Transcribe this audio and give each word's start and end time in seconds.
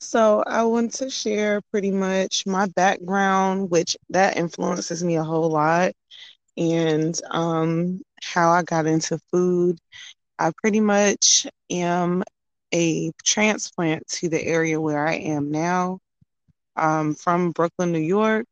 So 0.00 0.42
I 0.46 0.64
want 0.64 0.94
to 0.94 1.10
share 1.10 1.60
pretty 1.70 1.90
much 1.90 2.46
my 2.46 2.66
background, 2.66 3.70
which 3.70 3.96
that 4.10 4.36
influences 4.36 5.02
me 5.02 5.16
a 5.16 5.24
whole 5.24 5.50
lot, 5.50 5.92
and 6.56 7.18
um, 7.30 8.02
how 8.22 8.50
I 8.50 8.62
got 8.62 8.86
into 8.86 9.18
food. 9.32 9.78
I 10.38 10.52
pretty 10.56 10.80
much 10.80 11.46
am 11.70 12.22
a 12.74 13.12
transplant 13.24 14.06
to 14.08 14.28
the 14.28 14.42
area 14.42 14.80
where 14.80 15.06
I 15.06 15.14
am 15.14 15.50
now. 15.50 15.98
I'm 16.76 17.14
from 17.14 17.52
Brooklyn, 17.52 17.92
New 17.92 17.98
York, 18.00 18.46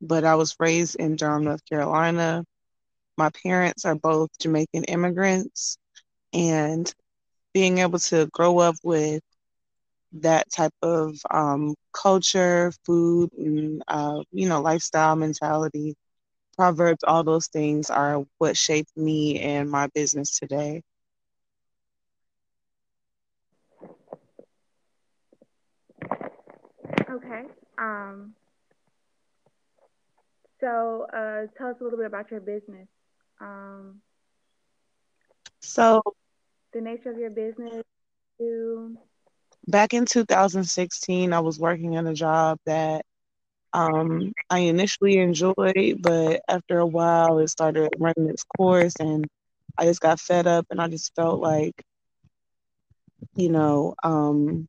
but 0.00 0.24
I 0.24 0.34
was 0.36 0.56
raised 0.60 0.96
in 0.96 1.16
Durham, 1.16 1.44
North 1.44 1.64
Carolina. 1.66 2.44
My 3.16 3.30
parents 3.44 3.84
are 3.84 3.94
both 3.94 4.30
Jamaican 4.40 4.84
immigrants, 4.84 5.78
and 6.32 6.92
being 7.54 7.78
able 7.78 7.98
to 8.00 8.26
grow 8.32 8.58
up 8.58 8.76
with 8.82 9.22
that 10.20 10.50
type 10.50 10.72
of 10.82 11.16
um, 11.30 11.74
culture, 11.92 12.72
food, 12.84 13.30
and 13.38 13.82
uh, 13.88 14.22
you 14.32 14.48
know, 14.48 14.60
lifestyle 14.60 15.16
mentality, 15.16 15.94
proverbs, 16.56 17.04
all 17.04 17.24
those 17.24 17.48
things 17.48 17.90
are 17.90 18.24
what 18.38 18.56
shaped 18.56 18.96
me 18.96 19.40
and 19.40 19.70
my 19.70 19.88
business 19.94 20.38
today. 20.38 20.82
Okay. 27.10 27.42
Um, 27.78 28.34
so 30.60 31.06
uh, 31.12 31.46
tell 31.56 31.68
us 31.68 31.80
a 31.80 31.84
little 31.84 31.98
bit 31.98 32.06
about 32.06 32.30
your 32.30 32.40
business. 32.40 32.88
Um, 33.40 34.00
so 35.60 36.02
the 36.72 36.80
nature 36.80 37.10
of 37.10 37.18
your 37.18 37.30
business. 37.30 37.82
You 38.38 38.98
back 39.66 39.94
in 39.94 40.06
2016, 40.06 41.32
I 41.32 41.40
was 41.40 41.58
working 41.58 41.94
in 41.94 42.06
a 42.06 42.14
job 42.14 42.58
that 42.66 43.04
um, 43.72 44.32
I 44.50 44.60
initially 44.60 45.18
enjoyed, 45.18 45.98
but 46.00 46.42
after 46.48 46.78
a 46.78 46.86
while, 46.86 47.38
it 47.38 47.48
started 47.48 47.90
running 47.98 48.30
its 48.30 48.44
course, 48.56 48.94
and 49.00 49.26
I 49.78 49.84
just 49.84 50.00
got 50.00 50.20
fed 50.20 50.46
up, 50.46 50.66
and 50.70 50.80
I 50.80 50.88
just 50.88 51.14
felt 51.14 51.40
like, 51.40 51.74
you 53.36 53.50
know, 53.50 53.94
um, 54.02 54.68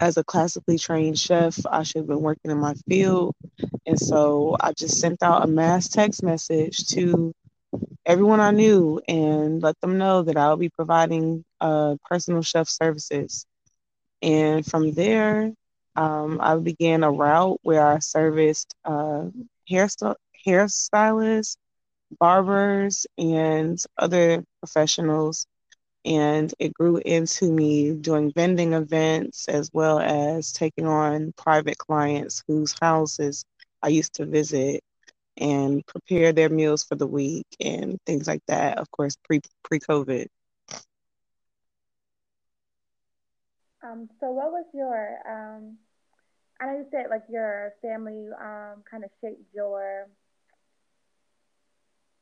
as 0.00 0.16
a 0.16 0.24
classically 0.24 0.78
trained 0.78 1.18
chef, 1.18 1.58
I 1.70 1.82
should 1.82 2.00
have 2.00 2.08
been 2.08 2.20
working 2.22 2.50
in 2.50 2.58
my 2.58 2.74
field. 2.88 3.34
And 3.86 3.98
so 3.98 4.56
I 4.60 4.72
just 4.72 5.00
sent 5.00 5.22
out 5.22 5.44
a 5.44 5.46
mass 5.46 5.88
text 5.88 6.22
message 6.22 6.86
to 6.88 7.32
everyone 8.06 8.40
I 8.40 8.50
knew 8.50 9.00
and 9.08 9.62
let 9.62 9.80
them 9.80 9.98
know 9.98 10.22
that 10.22 10.36
I'll 10.36 10.56
be 10.56 10.70
providing 10.70 11.44
uh, 11.60 11.96
personal 12.08 12.42
chef 12.42 12.68
services. 12.68 13.46
And 14.22 14.64
from 14.66 14.92
there, 14.92 15.52
um, 15.96 16.38
I 16.40 16.56
began 16.56 17.02
a 17.04 17.10
route 17.10 17.58
where 17.62 17.86
I 17.86 17.98
serviced 18.00 18.74
uh, 18.84 19.26
hairst- 19.70 20.14
hairstylists, 20.46 21.56
barbers, 22.18 23.06
and 23.18 23.78
other 23.98 24.44
professionals. 24.60 25.46
And 26.04 26.52
it 26.58 26.72
grew 26.74 26.98
into 26.98 27.50
me 27.52 27.92
doing 27.92 28.32
vending 28.34 28.72
events 28.72 29.48
as 29.48 29.70
well 29.72 29.98
as 30.00 30.52
taking 30.52 30.86
on 30.86 31.32
private 31.36 31.78
clients 31.78 32.42
whose 32.48 32.74
houses 32.80 33.44
I 33.82 33.88
used 33.88 34.14
to 34.14 34.26
visit 34.26 34.82
and 35.36 35.84
prepare 35.86 36.32
their 36.32 36.48
meals 36.48 36.84
for 36.84 36.94
the 36.96 37.06
week 37.06 37.46
and 37.60 37.98
things 38.06 38.26
like 38.28 38.42
that. 38.48 38.78
Of 38.78 38.90
course, 38.90 39.16
pre 39.24 39.40
pre 39.64 39.80
COVID. 39.80 40.26
Um, 43.82 44.08
so 44.20 44.30
what 44.30 44.52
was 44.52 44.66
your 44.74 45.18
um, 45.26 45.78
I 46.60 46.66
know 46.66 46.78
you 46.78 46.86
said 46.90 47.06
like 47.08 47.22
your 47.30 47.72
family 47.80 48.28
um, 48.38 48.82
kind 48.88 49.02
of 49.04 49.10
shaped 49.22 49.42
your 49.54 50.08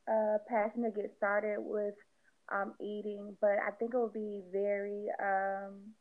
uh, 0.09 0.39
passion 0.49 0.85
to 0.85 0.91
get 0.91 1.13
started 1.17 1.57
with 1.59 1.95
um, 2.53 2.75
eating, 2.81 3.37
but 3.41 3.57
I 3.67 3.73
think 3.79 3.95
it 3.95 3.99
would 3.99 4.13
be 4.13 4.43
very 4.53 5.07
um, 5.21 5.93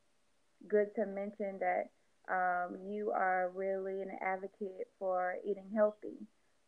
good 0.67 0.93
to 0.95 1.05
mention 1.07 1.59
that 1.59 1.89
um, 2.31 2.77
you 2.87 3.11
are 3.11 3.51
really 3.55 4.01
an 4.01 4.11
advocate 4.21 4.87
for 4.99 5.35
eating 5.43 5.71
healthy. 5.75 6.15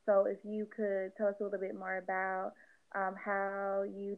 So 0.05 0.25
if 0.25 0.39
you 0.44 0.67
could 0.75 1.16
tell 1.17 1.28
us 1.28 1.35
a 1.39 1.44
little 1.44 1.59
bit 1.59 1.78
more 1.78 1.97
about 1.97 2.53
um, 2.95 3.16
how 3.23 3.83
you, 3.83 4.17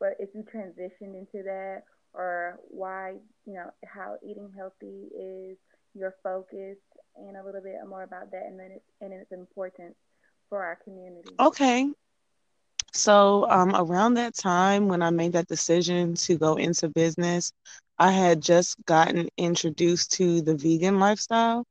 but 0.00 0.16
if 0.18 0.30
you 0.34 0.42
transitioned 0.42 1.14
into 1.14 1.44
that, 1.44 1.82
or 2.16 2.58
why 2.68 3.14
you 3.46 3.54
know 3.54 3.70
how 3.86 4.16
eating 4.24 4.50
healthy 4.56 5.08
is 5.14 5.58
your 5.94 6.14
focus, 6.22 6.78
and 7.16 7.36
a 7.36 7.44
little 7.44 7.62
bit 7.62 7.76
more 7.88 8.04
about 8.04 8.30
that, 8.32 8.46
and 8.46 8.58
then 8.58 8.70
it's 8.76 8.90
and 9.00 9.12
its 9.12 9.32
importance 9.32 9.96
for 10.48 10.62
our 10.64 10.76
community. 10.84 11.38
Okay. 11.40 11.92
So 12.92 13.48
um, 13.50 13.74
around 13.74 14.14
that 14.14 14.34
time 14.34 14.88
when 14.88 15.02
I 15.02 15.10
made 15.10 15.32
that 15.32 15.48
decision 15.48 16.14
to 16.14 16.36
go 16.36 16.56
into 16.56 16.88
business, 16.88 17.52
I 17.98 18.12
had 18.12 18.42
just 18.42 18.76
gotten 18.86 19.28
introduced 19.36 20.12
to 20.14 20.40
the 20.42 20.56
vegan 20.56 20.98
lifestyle. 20.98 21.64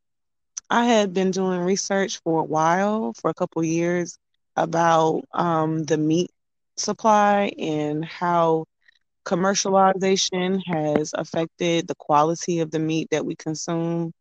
I 0.69 0.85
had 0.85 1.13
been 1.13 1.31
doing 1.31 1.59
research 1.61 2.19
for 2.23 2.41
a 2.41 2.44
while, 2.45 3.13
for 3.13 3.29
a 3.29 3.34
couple 3.34 3.63
years, 3.63 4.17
about 4.55 5.23
um, 5.34 5.84
the 5.84 5.97
meat 5.97 6.31
supply 6.78 7.53
and 7.59 8.03
how 8.05 8.66
commercialization 9.25 10.62
has 10.68 11.12
affected 11.16 11.88
the 11.88 11.96
quality 11.96 12.59
of 12.59 12.72
the 12.72 12.80
meat 12.80 13.08
that 13.12 13.25
we 13.25 13.36
consume, 13.36 14.13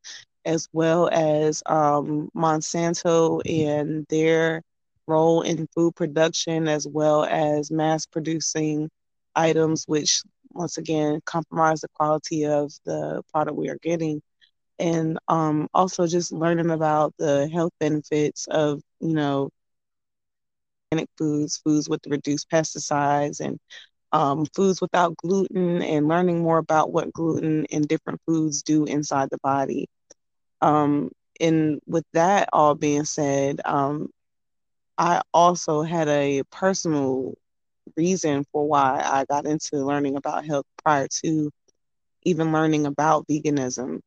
as 0.44 0.68
well 0.72 1.08
as 1.12 1.62
um, 1.66 2.30
Monsanto 2.36 3.40
and 3.46 4.06
their 4.08 4.62
role 5.06 5.42
in 5.42 5.66
food 5.74 5.94
production, 5.96 6.68
as 6.68 6.86
well 6.86 7.24
as 7.24 7.70
mass 7.70 8.06
producing 8.06 8.88
items, 9.34 9.84
which 9.86 10.22
once 10.52 10.78
again 10.78 11.20
compromise 11.26 11.80
the 11.80 11.88
quality 11.94 12.46
of 12.46 12.72
the 12.84 13.22
product 13.32 13.56
we 13.56 13.68
are 13.68 13.78
getting. 13.82 14.20
And 14.78 15.18
um, 15.28 15.68
also 15.74 16.06
just 16.06 16.32
learning 16.32 16.70
about 16.70 17.14
the 17.18 17.48
health 17.52 17.72
benefits 17.80 18.46
of, 18.48 18.80
you 19.00 19.14
know, 19.14 19.50
organic 20.92 21.08
foods, 21.18 21.58
foods 21.64 21.88
with 21.88 22.00
reduced 22.08 22.50
pesticides, 22.50 23.40
and 23.40 23.58
um, 24.14 24.46
foods 24.56 24.82
without 24.82 25.18
gluten 25.18 25.82
and 25.82 26.08
learning 26.08 26.42
more 26.42 26.58
about 26.58 26.92
what 26.92 27.12
gluten 27.12 27.66
and 27.72 27.88
different 27.88 28.22
foods 28.26 28.62
do 28.64 28.86
inside 28.86 29.30
the 29.30 29.38
body. 29.42 29.88
Um, 30.62 31.10
and 31.40 31.80
with 31.86 32.04
that 32.14 32.48
all 32.52 32.74
being 32.74 33.04
said, 33.04 33.60
um, 33.66 34.10
I 34.98 35.22
also 35.34 35.82
had 35.82 36.08
a 36.08 36.42
personal 36.52 37.34
reason 37.96 38.44
for 38.52 38.66
why 38.68 39.00
I 39.04 39.24
got 39.26 39.46
into 39.46 39.78
learning 39.84 40.16
about 40.16 40.46
health 40.46 40.66
prior 40.84 41.08
to 41.24 41.50
even 42.24 42.52
learning 42.52 42.86
about 42.86 43.26
veganism 43.28 44.00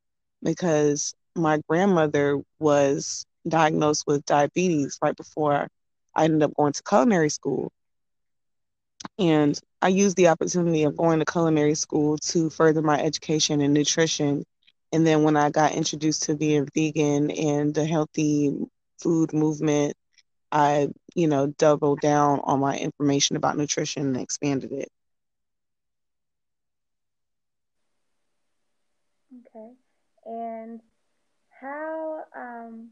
because 0.44 1.13
my 1.35 1.59
grandmother 1.69 2.41
was 2.59 3.25
diagnosed 3.47 4.06
with 4.07 4.25
diabetes 4.25 4.97
right 5.01 5.16
before 5.16 5.68
I 6.16 6.25
ended 6.25 6.44
up 6.44 6.53
going 6.56 6.74
to 6.74 6.84
culinary 6.84 7.29
school. 7.29 7.72
And 9.19 9.59
I 9.81 9.90
used 9.90 10.16
the 10.18 10.28
opportunity 10.29 10.84
of 10.84 10.97
going 10.97 11.19
to 11.19 11.25
culinary 11.25 11.75
school 11.75 12.18
to 12.29 12.50
further 12.50 12.81
my 12.81 13.01
education 13.01 13.62
in 13.62 13.73
nutrition. 13.73 14.44
And 14.91 15.06
then 15.06 15.23
when 15.23 15.35
I 15.38 15.50
got 15.50 15.73
introduced 15.73 16.23
to 16.23 16.35
being 16.35 16.68
vegan 16.73 17.31
and 17.31 17.73
the 17.73 17.85
healthy 17.85 18.53
food 19.00 19.34
movement, 19.34 19.94
I, 20.51 20.90
you 21.16 21.28
know, 21.28 21.47
doubled 21.47 22.01
down 22.01 22.40
on 22.44 22.59
my 22.59 22.78
information 22.78 23.35
about 23.38 23.57
nutrition 23.57 24.07
and 24.07 24.18
expanded 24.18 24.72
it. 24.72 24.90
Okay. 29.34 29.74
And 30.25 30.81
how 31.62 32.25
um 32.36 32.92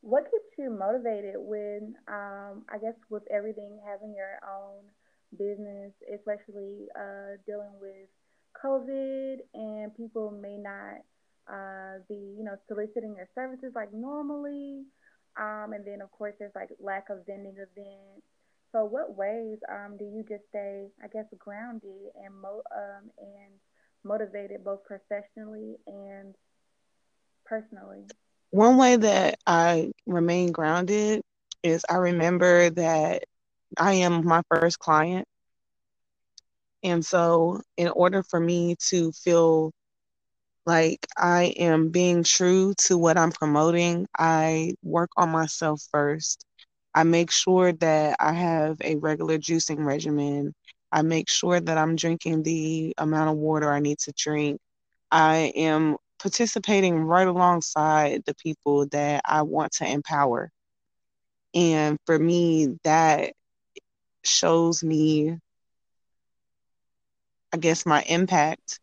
what 0.00 0.24
keeps 0.30 0.46
you 0.58 0.70
motivated 0.70 1.34
when 1.38 1.94
um 2.08 2.64
I 2.70 2.78
guess 2.78 2.94
with 3.10 3.24
everything 3.30 3.80
having 3.86 4.14
your 4.14 4.38
own 4.46 4.84
business, 5.36 5.92
especially 6.14 6.86
uh 6.96 7.36
dealing 7.46 7.72
with 7.80 8.08
COVID 8.64 9.36
and 9.54 9.94
people 9.96 10.30
may 10.30 10.56
not 10.56 11.02
uh 11.52 11.98
be, 12.08 12.14
you 12.38 12.44
know, 12.44 12.56
soliciting 12.68 13.14
your 13.16 13.28
services 13.34 13.72
like 13.74 13.92
normally. 13.92 14.84
Um 15.36 15.72
and 15.72 15.84
then 15.86 16.00
of 16.00 16.10
course 16.12 16.34
there's 16.38 16.54
like 16.54 16.70
lack 16.80 17.10
of 17.10 17.26
vending 17.26 17.56
events. 17.56 18.24
So 18.72 18.84
what 18.84 19.16
ways 19.16 19.58
um 19.68 19.96
do 19.98 20.04
you 20.04 20.24
just 20.28 20.44
stay, 20.50 20.88
I 21.02 21.08
guess, 21.08 21.26
grounded 21.38 22.12
and 22.14 22.34
mo 22.40 22.62
um 22.74 23.10
and 23.18 23.52
motivated 24.04 24.64
both 24.64 24.84
professionally 24.84 25.76
and 25.86 26.34
personally? 27.44 28.06
One 28.50 28.76
way 28.76 28.96
that 28.96 29.38
I 29.46 29.92
remain 30.06 30.52
grounded 30.52 31.22
is 31.62 31.84
I 31.88 31.96
remember 31.96 32.70
that 32.70 33.24
I 33.78 33.94
am 33.94 34.26
my 34.26 34.42
first 34.50 34.78
client. 34.78 35.26
And 36.82 37.04
so, 37.04 37.60
in 37.76 37.88
order 37.88 38.22
for 38.22 38.40
me 38.40 38.76
to 38.88 39.12
feel 39.12 39.72
Like 40.66 41.06
I 41.16 41.54
am 41.58 41.88
being 41.90 42.22
true 42.24 42.74
to 42.86 42.98
what 42.98 43.16
I'm 43.18 43.32
promoting. 43.32 44.06
I 44.18 44.74
work 44.82 45.10
on 45.16 45.30
myself 45.30 45.82
first. 45.90 46.44
I 46.94 47.04
make 47.04 47.30
sure 47.32 47.72
that 47.74 48.16
I 48.20 48.32
have 48.32 48.76
a 48.82 48.96
regular 48.96 49.38
juicing 49.38 49.84
regimen. 49.84 50.54
I 50.92 51.02
make 51.02 51.28
sure 51.30 51.60
that 51.60 51.78
I'm 51.78 51.96
drinking 51.96 52.42
the 52.44 52.94
amount 52.98 53.30
of 53.30 53.36
water 53.38 53.70
I 53.72 53.80
need 53.80 53.98
to 54.00 54.12
drink. 54.16 54.60
I 55.10 55.52
am 55.56 55.96
participating 56.18 56.96
right 56.96 57.26
alongside 57.26 58.22
the 58.26 58.34
people 58.34 58.86
that 58.88 59.22
I 59.24 59.42
want 59.42 59.72
to 59.74 59.86
empower. 59.90 60.50
And 61.54 61.98
for 62.06 62.18
me, 62.18 62.78
that 62.84 63.32
shows 64.24 64.82
me, 64.82 65.38
I 67.52 67.56
guess, 67.56 67.86
my 67.86 68.02
impact. 68.02 68.80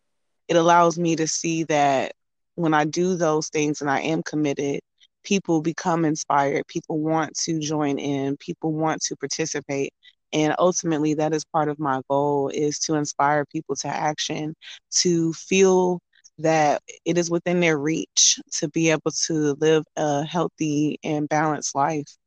It 0.47 0.55
allows 0.55 0.97
me 0.97 1.15
to 1.17 1.27
see 1.27 1.63
that 1.65 2.13
when 2.55 2.73
I 2.73 2.85
do 2.85 3.15
those 3.15 3.49
things 3.49 3.81
and 3.81 3.89
I 3.89 4.01
am 4.01 4.23
committed, 4.23 4.79
people 5.23 5.61
become 5.61 6.05
inspired. 6.05 6.67
People 6.67 6.99
want 6.99 7.35
to 7.43 7.59
join 7.59 7.97
in. 7.99 8.37
People 8.37 8.73
want 8.73 9.01
to 9.03 9.15
participate. 9.17 9.93
And 10.33 10.55
ultimately, 10.59 11.13
that 11.15 11.33
is 11.33 11.45
part 11.45 11.69
of 11.69 11.79
my 11.79 12.01
goal 12.09 12.49
is 12.49 12.79
to 12.79 12.95
inspire 12.95 13.45
people 13.45 13.75
to 13.77 13.87
action, 13.87 14.55
to 15.01 15.33
feel 15.33 15.99
that 16.39 16.81
it 17.05 17.17
is 17.17 17.29
within 17.29 17.59
their 17.59 17.77
reach 17.77 18.39
to 18.53 18.67
be 18.69 18.89
able 18.91 19.11
to 19.25 19.53
live 19.59 19.85
a 19.95 20.23
healthy 20.25 20.99
and 21.03 21.27
balanced 21.29 21.75
life. 21.75 22.17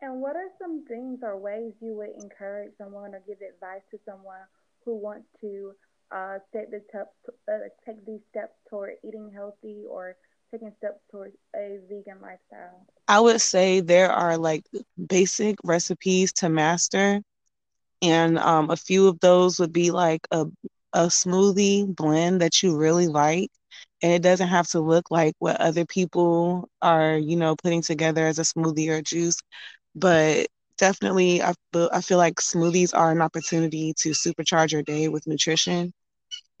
And 0.00 0.20
what 0.20 0.36
are 0.36 0.50
some 0.58 0.84
things 0.86 1.20
or 1.22 1.36
ways 1.36 1.72
you 1.80 1.94
would 1.94 2.10
encourage 2.10 2.76
someone 2.76 3.14
or 3.14 3.20
give 3.26 3.40
advice 3.40 3.82
to 3.90 3.98
someone 4.04 4.42
who 4.84 4.96
wants 4.96 5.28
to 5.40 5.74
uh, 6.10 6.38
take 6.52 6.70
the 6.70 6.82
steps, 6.88 7.14
uh, 7.48 7.68
take 7.84 8.04
these 8.04 8.20
steps 8.30 8.54
toward 8.68 8.94
eating 9.02 9.30
healthy 9.32 9.84
or 9.88 10.16
taking 10.50 10.72
steps 10.78 11.00
towards 11.10 11.36
a 11.54 11.78
vegan 11.88 12.20
lifestyle? 12.20 12.86
I 13.08 13.20
would 13.20 13.40
say 13.40 13.80
there 13.80 14.10
are 14.10 14.36
like 14.36 14.64
basic 15.08 15.56
recipes 15.64 16.32
to 16.34 16.48
master, 16.48 17.20
and 18.02 18.38
um, 18.38 18.70
a 18.70 18.76
few 18.76 19.08
of 19.08 19.20
those 19.20 19.58
would 19.58 19.72
be 19.72 19.90
like 19.90 20.20
a 20.30 20.46
a 20.94 21.06
smoothie 21.08 21.94
blend 21.94 22.40
that 22.40 22.62
you 22.62 22.76
really 22.76 23.08
like. 23.08 23.50
And 24.02 24.12
it 24.12 24.22
doesn't 24.22 24.48
have 24.48 24.68
to 24.68 24.80
look 24.80 25.10
like 25.10 25.34
what 25.38 25.60
other 25.60 25.84
people 25.84 26.68
are, 26.82 27.16
you 27.18 27.36
know, 27.36 27.56
putting 27.56 27.82
together 27.82 28.26
as 28.26 28.38
a 28.38 28.42
smoothie 28.42 28.88
or 28.90 29.02
juice 29.02 29.36
but 29.94 30.46
definitely 30.78 31.42
I, 31.42 31.54
I 31.92 32.00
feel 32.00 32.18
like 32.18 32.36
smoothies 32.36 32.96
are 32.96 33.10
an 33.12 33.22
opportunity 33.22 33.94
to 33.98 34.10
supercharge 34.10 34.72
your 34.72 34.82
day 34.82 35.08
with 35.08 35.26
nutrition 35.26 35.92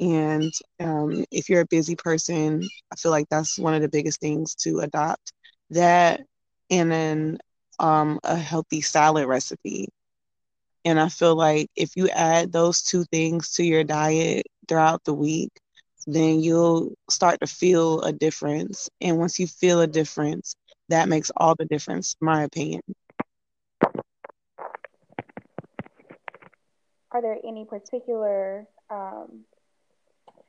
and 0.00 0.52
um, 0.80 1.24
if 1.30 1.48
you're 1.48 1.60
a 1.62 1.66
busy 1.66 1.96
person 1.96 2.62
i 2.92 2.96
feel 2.96 3.10
like 3.10 3.26
that's 3.30 3.58
one 3.58 3.74
of 3.74 3.82
the 3.82 3.88
biggest 3.88 4.20
things 4.20 4.54
to 4.56 4.80
adopt 4.80 5.32
that 5.70 6.20
and 6.70 6.90
then 6.90 7.38
um, 7.78 8.18
a 8.24 8.36
healthy 8.36 8.80
salad 8.80 9.26
recipe 9.26 9.88
and 10.84 10.98
i 11.00 11.08
feel 11.08 11.34
like 11.36 11.68
if 11.76 11.96
you 11.96 12.08
add 12.08 12.52
those 12.52 12.82
two 12.82 13.04
things 13.12 13.52
to 13.52 13.64
your 13.64 13.84
diet 13.84 14.46
throughout 14.68 15.02
the 15.04 15.14
week 15.14 15.50
then 16.06 16.40
you'll 16.40 16.92
start 17.10 17.38
to 17.40 17.46
feel 17.46 18.00
a 18.02 18.12
difference 18.12 18.88
and 19.00 19.18
once 19.18 19.38
you 19.38 19.46
feel 19.46 19.80
a 19.80 19.86
difference 19.86 20.54
that 20.88 21.08
makes 21.08 21.30
all 21.36 21.54
the 21.58 21.66
difference 21.66 22.14
my 22.20 22.42
opinion 22.42 22.80
are 27.12 27.22
there 27.22 27.38
any 27.44 27.64
particular 27.64 28.66
um, 28.90 29.44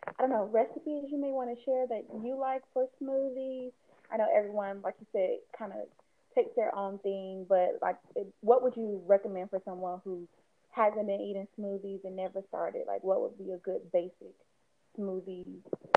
I 0.08 0.14
don't 0.22 0.30
know 0.30 0.50
recipes 0.52 1.06
you 1.12 1.20
may 1.20 1.32
want 1.32 1.56
to 1.56 1.64
share 1.64 1.88
that 1.88 2.04
you 2.24 2.38
like 2.38 2.64
for 2.74 2.88
smoothies? 3.02 3.72
I 4.12 4.18
know 4.18 4.28
everyone, 4.34 4.82
like 4.82 4.96
you 5.00 5.08
said, 5.12 5.38
kind 5.58 5.72
of 5.72 5.88
their 6.48 6.74
own 6.76 6.98
thing, 7.00 7.46
but 7.48 7.78
like, 7.82 7.96
what 8.42 8.62
would 8.62 8.76
you 8.76 9.02
recommend 9.06 9.50
for 9.50 9.60
someone 9.64 10.00
who 10.04 10.28
hasn't 10.72 11.06
been 11.08 11.20
eating 11.20 11.48
smoothies 11.58 12.04
and 12.04 12.16
never 12.16 12.42
started? 12.48 12.84
Like, 12.88 13.04
what 13.04 13.22
would 13.22 13.38
be 13.38 13.52
a 13.52 13.58
good 13.58 13.92
basic 13.92 14.34
smoothie 14.98 15.46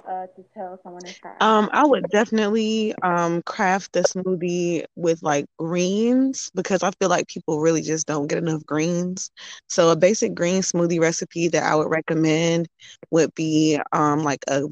uh, 0.06 0.26
to 0.34 0.42
tell 0.54 0.78
someone 0.82 1.04
to 1.04 1.12
try? 1.20 1.40
Um, 1.40 1.68
I 1.72 1.84
would 1.84 2.08
definitely 2.08 2.94
um, 3.02 3.42
craft 3.42 3.92
the 3.92 4.00
smoothie 4.00 4.84
with 4.96 5.22
like 5.22 5.46
greens 5.58 6.50
because 6.54 6.82
I 6.82 6.90
feel 7.00 7.08
like 7.08 7.26
people 7.28 7.60
really 7.60 7.82
just 7.82 8.06
don't 8.06 8.26
get 8.28 8.38
enough 8.38 8.64
greens. 8.64 9.30
So 9.68 9.90
a 9.90 9.96
basic 9.96 10.34
green 10.34 10.62
smoothie 10.62 11.00
recipe 11.00 11.48
that 11.48 11.62
I 11.64 11.74
would 11.74 11.90
recommend 11.90 12.68
would 13.10 13.34
be 13.34 13.78
um, 13.92 14.22
like 14.22 14.40
a 14.48 14.62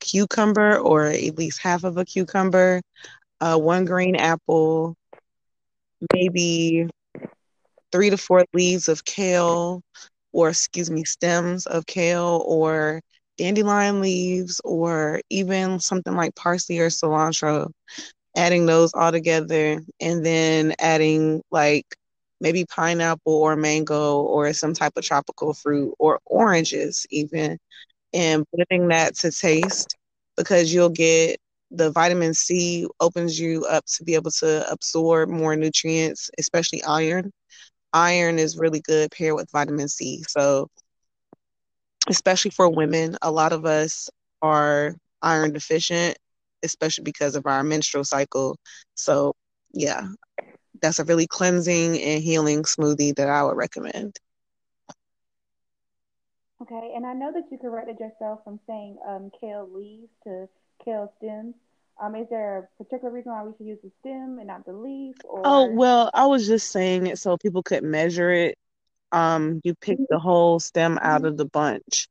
cucumber 0.00 0.78
or 0.78 1.06
at 1.06 1.36
least 1.36 1.60
half 1.60 1.84
of 1.84 1.96
a 1.96 2.04
cucumber, 2.04 2.80
uh, 3.40 3.56
one 3.58 3.84
green 3.84 4.16
apple, 4.16 4.94
maybe 6.12 6.88
three 7.92 8.10
to 8.10 8.16
four 8.16 8.44
leaves 8.52 8.88
of 8.88 9.04
kale, 9.04 9.82
or 10.32 10.48
excuse 10.48 10.90
me, 10.90 11.04
stems 11.04 11.66
of 11.66 11.86
kale, 11.86 12.42
or 12.46 13.00
dandelion 13.38 14.00
leaves 14.00 14.60
or 14.64 15.20
even 15.30 15.80
something 15.80 16.14
like 16.14 16.34
parsley 16.34 16.78
or 16.78 16.88
cilantro, 16.88 17.70
adding 18.36 18.66
those 18.66 18.92
all 18.94 19.12
together 19.12 19.80
and 20.00 20.24
then 20.24 20.74
adding 20.78 21.42
like 21.50 21.86
maybe 22.40 22.64
pineapple 22.64 23.32
or 23.32 23.56
mango 23.56 24.20
or 24.20 24.52
some 24.52 24.74
type 24.74 24.92
of 24.96 25.04
tropical 25.04 25.54
fruit 25.54 25.94
or 25.98 26.18
oranges 26.26 27.06
even 27.10 27.58
and 28.12 28.44
putting 28.56 28.88
that 28.88 29.16
to 29.16 29.30
taste 29.30 29.96
because 30.36 30.72
you'll 30.72 30.88
get 30.90 31.38
the 31.74 31.90
vitamin 31.90 32.34
C 32.34 32.86
opens 33.00 33.38
you 33.38 33.64
up 33.64 33.84
to 33.96 34.04
be 34.04 34.14
able 34.14 34.30
to 34.32 34.70
absorb 34.70 35.28
more 35.30 35.56
nutrients, 35.56 36.30
especially 36.38 36.82
iron. 36.84 37.32
Iron 37.92 38.38
is 38.38 38.58
really 38.58 38.80
good 38.80 39.10
paired 39.10 39.34
with 39.34 39.50
vitamin 39.52 39.88
C. 39.88 40.22
So 40.28 40.68
especially 42.08 42.50
for 42.50 42.68
women, 42.68 43.16
a 43.22 43.30
lot 43.30 43.52
of 43.52 43.64
us 43.64 44.08
are 44.42 44.94
iron 45.22 45.52
deficient, 45.52 46.16
especially 46.62 47.04
because 47.04 47.36
of 47.36 47.46
our 47.46 47.62
menstrual 47.64 48.04
cycle. 48.04 48.56
So, 48.94 49.34
yeah, 49.72 50.06
that's 50.82 50.98
a 50.98 51.04
really 51.04 51.26
cleansing 51.26 51.98
and 52.00 52.22
healing 52.22 52.62
smoothie 52.62 53.14
that 53.16 53.28
I 53.28 53.42
would 53.44 53.56
recommend. 53.56 54.18
Okay, 56.62 56.92
and 56.94 57.06
I 57.06 57.12
know 57.14 57.32
that 57.32 57.50
you 57.50 57.58
corrected 57.58 57.98
yourself 58.00 58.42
from 58.44 58.58
saying 58.66 58.98
um, 59.06 59.30
kale 59.40 59.68
leaves 59.68 60.12
to 60.24 60.48
kale 60.84 61.12
stems. 61.18 61.54
Um, 62.02 62.16
is 62.16 62.28
there 62.28 62.58
a 62.58 62.82
particular 62.82 63.12
reason 63.12 63.30
why 63.32 63.44
we 63.44 63.52
should 63.56 63.66
use 63.66 63.78
the 63.82 63.90
stem 64.00 64.38
and 64.38 64.48
not 64.48 64.66
the 64.66 64.72
leaf? 64.72 65.16
Or... 65.24 65.42
Oh 65.44 65.70
well, 65.72 66.10
I 66.12 66.26
was 66.26 66.46
just 66.46 66.72
saying 66.72 67.06
it 67.06 67.18
so 67.18 67.36
people 67.36 67.62
could 67.62 67.84
measure 67.84 68.30
it 68.32 68.58
um, 69.14 69.60
you 69.62 69.74
pick 69.76 69.98
the 70.10 70.18
whole 70.18 70.58
stem 70.58 70.98
out 71.00 71.18
mm-hmm. 71.18 71.26
of 71.26 71.36
the 71.36 71.44
bunch 71.44 72.08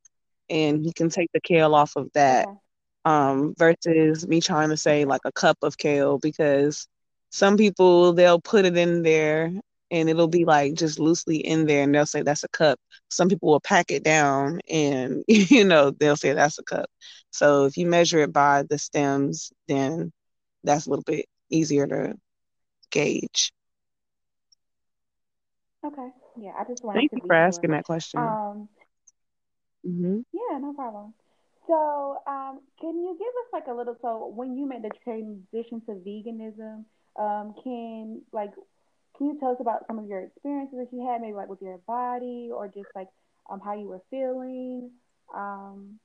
and 0.50 0.86
you 0.86 0.94
can 0.94 1.10
take 1.10 1.30
the 1.34 1.42
kale 1.42 1.76
off 1.76 1.96
of 1.98 2.10
that 2.14 2.48
okay. 2.48 2.58
um, 3.06 3.54
versus 3.58 4.26
me 4.26 4.40
trying 4.40 4.70
to 4.70 4.78
say 4.78 5.04
like 5.04 5.22
a 5.26 5.32
cup 5.32 5.58
of 5.62 5.78
kale 5.78 6.18
because 6.18 6.88
some 7.30 7.58
people 7.58 8.14
they'll 8.14 8.40
put 8.40 8.64
it 8.64 8.78
in 8.78 9.04
there 9.04 9.52
and 9.94 10.10
it'll 10.10 10.28
be 10.30 10.46
like 10.46 10.76
just 10.76 11.00
loosely 11.00 11.38
in 11.38 11.68
there 11.68 11.84
and 11.84 11.96
they'll 11.96 12.08
say 12.08 12.24
that's 12.24 12.44
a 12.44 12.50
cup 12.50 12.80
some 13.10 13.30
people 13.30 13.50
will 13.52 13.62
pack 13.62 13.92
it 13.92 14.04
down 14.04 14.60
and 14.70 15.24
you 15.30 15.66
know 15.66 15.92
they'll 15.92 16.18
say 16.18 16.34
that's 16.34 16.60
a 16.60 16.64
cup 16.64 16.88
so 17.32 17.66
if 17.66 17.78
you 17.78 17.88
measure 17.88 18.20
it 18.22 18.34
by 18.34 18.64
the 18.70 18.80
stems 18.80 19.54
then 19.70 20.12
that's 20.64 20.88
a 20.88 20.90
little 20.90 21.04
bit 21.06 21.26
easier 21.52 21.88
to 21.88 22.16
gauge 22.92 23.54
okay 25.86 26.10
yeah, 26.38 26.52
I 26.60 26.64
just 26.64 26.84
wanted 26.84 27.10
to 27.10 27.10
Thank 27.10 27.12
to 27.12 27.16
you 27.16 27.22
for 27.28 27.36
asking 27.36 27.72
that 27.72 27.86
question. 27.86 28.40
Um, 28.54 28.70
mm-hmm. 29.88 30.22
Yeah, 30.34 30.60
no 30.60 30.74
problem. 30.74 31.14
So, 31.68 32.18
um, 32.28 32.62
can 32.80 32.98
you 33.00 33.16
give 33.18 33.28
us 33.28 33.50
like 33.54 33.68
a 33.68 33.74
little? 33.74 33.96
So, 34.02 34.32
when 34.36 34.58
you 34.58 34.68
made 34.68 34.84
the 34.84 34.92
transition 35.04 35.82
to 35.86 35.94
veganism, 35.94 36.86
um, 37.20 37.54
can 37.64 38.22
like, 38.32 38.54
can 39.18 39.28
you 39.28 39.40
tell 39.40 39.52
us 39.52 39.58
about 39.60 39.88
some 39.88 40.00
of 40.00 40.08
your 40.08 40.22
experiences 40.22 40.78
that 40.80 40.90
you 40.92 41.06
had, 41.08 41.22
maybe 41.22 41.34
like 41.34 41.50
with 41.50 41.62
your 41.62 41.78
body, 41.88 42.50
or 42.54 42.68
just 42.68 42.90
like 42.96 43.08
um, 43.50 43.60
how 43.64 43.74
you 43.74 43.88
were 43.88 44.02
feeling? 44.10 44.92
Um, 45.34 46.00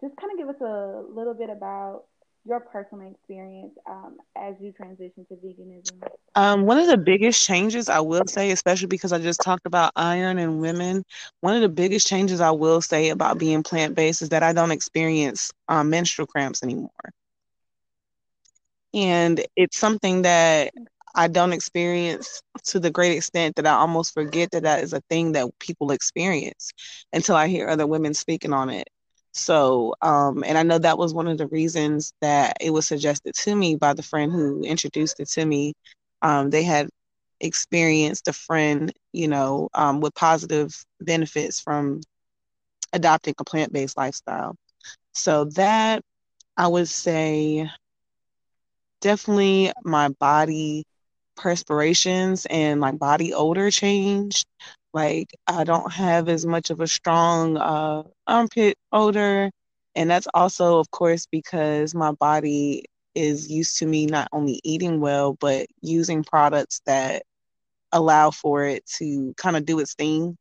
just 0.00 0.14
kind 0.16 0.32
of 0.32 0.38
give 0.38 0.48
us 0.48 0.60
a 0.60 1.02
little 1.12 1.34
bit 1.34 1.50
about 1.50 2.04
your 2.44 2.60
personal 2.60 3.10
experience 3.10 3.74
um, 3.88 4.16
as 4.36 4.54
you 4.60 4.72
transition 4.72 5.26
to 5.28 5.34
veganism? 5.34 6.00
Um, 6.34 6.64
one 6.66 6.78
of 6.78 6.86
the 6.86 6.96
biggest 6.96 7.44
changes 7.44 7.88
I 7.88 8.00
will 8.00 8.26
say, 8.26 8.50
especially 8.50 8.86
because 8.86 9.12
I 9.12 9.18
just 9.18 9.40
talked 9.40 9.66
about 9.66 9.92
iron 9.96 10.38
and 10.38 10.60
women, 10.60 11.04
one 11.40 11.54
of 11.54 11.62
the 11.62 11.68
biggest 11.68 12.06
changes 12.06 12.40
I 12.40 12.50
will 12.50 12.80
say 12.80 13.10
about 13.10 13.38
being 13.38 13.62
plant 13.62 13.94
based 13.94 14.22
is 14.22 14.30
that 14.30 14.42
I 14.42 14.52
don't 14.52 14.70
experience 14.70 15.52
um, 15.68 15.90
menstrual 15.90 16.26
cramps 16.26 16.62
anymore. 16.62 16.90
And 18.94 19.44
it's 19.56 19.76
something 19.78 20.22
that 20.22 20.72
I 21.14 21.28
don't 21.28 21.52
experience 21.52 22.42
to 22.64 22.80
the 22.80 22.90
great 22.90 23.16
extent 23.16 23.56
that 23.56 23.66
I 23.66 23.72
almost 23.72 24.14
forget 24.14 24.50
that 24.52 24.62
that 24.64 24.82
is 24.82 24.92
a 24.92 25.00
thing 25.08 25.32
that 25.32 25.48
people 25.58 25.90
experience 25.90 26.70
until 27.12 27.36
I 27.36 27.48
hear 27.48 27.68
other 27.68 27.86
women 27.86 28.14
speaking 28.14 28.52
on 28.52 28.70
it. 28.70 28.88
So, 29.32 29.94
um, 30.02 30.42
and 30.44 30.58
I 30.58 30.62
know 30.62 30.78
that 30.78 30.98
was 30.98 31.14
one 31.14 31.28
of 31.28 31.38
the 31.38 31.46
reasons 31.48 32.12
that 32.20 32.56
it 32.60 32.70
was 32.70 32.86
suggested 32.86 33.34
to 33.34 33.54
me 33.54 33.76
by 33.76 33.94
the 33.94 34.02
friend 34.02 34.32
who 34.32 34.62
introduced 34.62 35.20
it 35.20 35.28
to 35.30 35.44
me. 35.44 35.74
Um, 36.22 36.50
they 36.50 36.62
had 36.64 36.88
experienced 37.40 38.28
a 38.28 38.32
friend, 38.32 38.92
you 39.12 39.28
know, 39.28 39.68
um, 39.74 40.00
with 40.00 40.14
positive 40.14 40.84
benefits 41.00 41.60
from 41.60 42.00
adopting 42.92 43.34
a 43.38 43.44
plant 43.44 43.72
based 43.72 43.96
lifestyle. 43.96 44.56
So, 45.14 45.44
that 45.56 46.02
I 46.56 46.68
would 46.68 46.88
say 46.88 47.70
definitely 49.00 49.72
my 49.84 50.08
body 50.08 50.84
perspirations 51.38 52.46
and 52.50 52.80
my 52.80 52.92
body 52.92 53.32
odor 53.32 53.70
changed. 53.70 54.46
Like 54.92 55.30
I 55.46 55.64
don't 55.64 55.92
have 55.92 56.28
as 56.28 56.44
much 56.44 56.70
of 56.70 56.80
a 56.80 56.86
strong 56.86 57.56
uh, 57.56 58.02
armpit 58.26 58.76
odor. 58.92 59.50
And 59.94 60.10
that's 60.10 60.28
also, 60.34 60.78
of 60.78 60.90
course, 60.90 61.26
because 61.30 61.94
my 61.94 62.12
body 62.12 62.84
is 63.14 63.50
used 63.50 63.78
to 63.78 63.86
me 63.86 64.06
not 64.06 64.28
only 64.32 64.60
eating 64.62 65.00
well, 65.00 65.36
but 65.40 65.66
using 65.80 66.22
products 66.22 66.80
that 66.86 67.22
allow 67.92 68.30
for 68.30 68.64
it 68.64 68.84
to 68.98 69.34
kind 69.36 69.56
of 69.56 69.64
do 69.64 69.80
its 69.80 69.94
thing. 69.94 70.36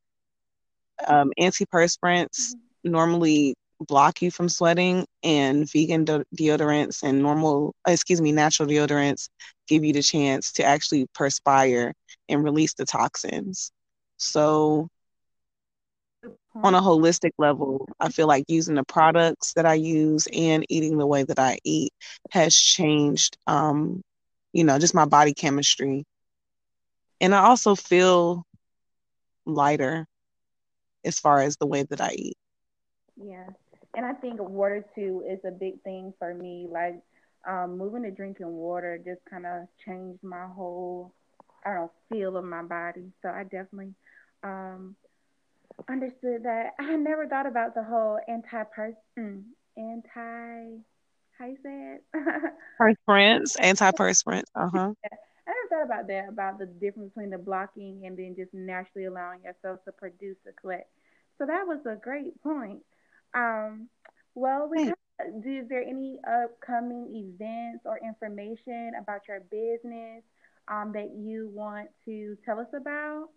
Um, 1.07 1.31
antiperspirants 1.39 2.53
mm-hmm. 2.53 2.91
normally 2.91 3.55
block 3.79 4.21
you 4.21 4.31
from 4.31 4.49
sweating 4.49 5.05
and 5.23 5.69
vegan 5.71 6.03
de- 6.05 6.23
deodorants 6.35 7.03
and 7.03 7.21
normal 7.21 7.73
excuse 7.87 8.21
me 8.21 8.31
natural 8.31 8.67
deodorants 8.67 9.29
give 9.67 9.83
you 9.83 9.93
the 9.93 10.01
chance 10.01 10.51
to 10.53 10.63
actually 10.63 11.05
perspire 11.13 11.93
and 12.29 12.43
release 12.43 12.73
the 12.73 12.85
toxins. 12.85 13.71
So 14.17 14.87
on 16.63 16.73
a 16.75 16.81
holistic 16.81 17.31
level 17.37 17.87
i 17.99 18.09
feel 18.09 18.27
like 18.27 18.43
using 18.47 18.75
the 18.75 18.83
products 18.83 19.53
that 19.53 19.65
i 19.65 19.73
use 19.73 20.27
and 20.33 20.65
eating 20.69 20.97
the 20.97 21.05
way 21.07 21.23
that 21.23 21.39
i 21.39 21.57
eat 21.63 21.91
has 22.31 22.55
changed 22.55 23.37
um 23.47 24.01
you 24.53 24.63
know 24.63 24.77
just 24.79 24.93
my 24.95 25.05
body 25.05 25.33
chemistry. 25.33 26.03
And 27.21 27.33
i 27.35 27.39
also 27.45 27.75
feel 27.75 28.43
lighter 29.45 30.05
as 31.05 31.19
far 31.19 31.39
as 31.41 31.57
the 31.57 31.67
way 31.67 31.83
that 31.83 32.01
i 32.01 32.11
eat. 32.11 32.37
Yeah 33.17 33.49
and 33.97 34.05
I 34.05 34.13
think 34.13 34.39
water 34.39 34.85
too 34.95 35.23
is 35.27 35.39
a 35.45 35.51
big 35.51 35.81
thing 35.83 36.13
for 36.19 36.33
me. 36.33 36.67
Like 36.71 37.01
um, 37.49 37.77
moving 37.77 38.03
to 38.03 38.11
drinking 38.11 38.47
water 38.47 38.99
just 39.03 39.21
kind 39.29 39.45
of 39.45 39.67
changed 39.85 40.23
my 40.23 40.45
whole, 40.45 41.11
I 41.65 41.73
don't 41.73 41.81
know, 41.81 41.91
feel 42.09 42.37
of 42.37 42.45
my 42.45 42.61
body. 42.61 43.11
So 43.23 43.29
I 43.29 43.43
definitely 43.43 43.95
um, 44.43 44.95
understood 45.89 46.43
that. 46.43 46.73
I 46.79 46.95
never 46.95 47.27
thought 47.27 47.47
about 47.47 47.73
the 47.73 47.83
whole 47.83 48.19
anti-person, 48.27 49.45
anti, 49.75 50.77
how 51.39 51.45
you 51.45 51.57
say 51.63 51.95
it? 51.95 52.03
Perspirants, 52.77 53.57
antiperspirant. 53.57 54.43
Uh 54.55 54.69
huh. 54.71 54.93
I 55.11 55.51
never 55.51 55.67
thought 55.69 55.85
about 55.85 56.07
that, 56.07 56.29
about 56.29 56.59
the 56.59 56.67
difference 56.67 57.13
between 57.15 57.31
the 57.31 57.37
blocking 57.39 58.05
and 58.05 58.15
then 58.17 58.35
just 58.37 58.53
naturally 58.53 59.05
allowing 59.05 59.41
yourself 59.43 59.83
to 59.85 59.91
produce 59.91 60.37
a 60.47 60.51
sweat. 60.61 60.87
So 61.39 61.47
that 61.47 61.65
was 61.65 61.79
a 61.85 61.95
great 61.95 62.41
point. 62.43 62.83
Um, 63.33 63.89
well, 64.35 64.69
we 64.69 64.85
do, 64.85 64.93
is 65.59 65.67
there 65.69 65.81
any 65.81 66.19
upcoming 66.27 67.07
events 67.13 67.85
or 67.85 67.97
information 67.97 68.91
about 68.99 69.21
your 69.27 69.41
business 69.41 70.23
um, 70.67 70.91
that 70.93 71.11
you 71.15 71.49
want 71.53 71.89
to 72.05 72.37
tell 72.45 72.59
us 72.59 72.67
about? 72.75 73.29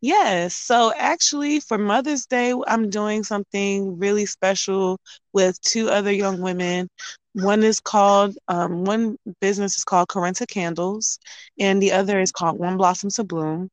Yes. 0.00 0.54
So 0.54 0.92
actually, 0.96 1.60
for 1.60 1.78
Mother's 1.78 2.26
Day, 2.26 2.54
I'm 2.66 2.90
doing 2.90 3.24
something 3.24 3.98
really 3.98 4.26
special 4.26 4.98
with 5.32 5.60
two 5.60 5.88
other 5.90 6.12
young 6.12 6.40
women. 6.40 6.88
One 7.34 7.62
is 7.62 7.80
called, 7.80 8.36
um, 8.48 8.84
one 8.84 9.16
business 9.40 9.76
is 9.76 9.84
called 9.84 10.08
Carenta 10.08 10.46
Candles, 10.46 11.18
and 11.58 11.82
the 11.82 11.92
other 11.92 12.20
is 12.20 12.32
called 12.32 12.58
One 12.58 12.76
Blossom 12.76 13.10
to 13.10 13.24
Bloom. 13.24 13.68